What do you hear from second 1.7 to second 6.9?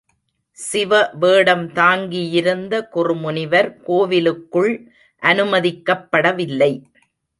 தாங்கியிருந்த குறுமுனிவர் கோவிலுக்குள் அனுமதிக் கப்படவில்லை.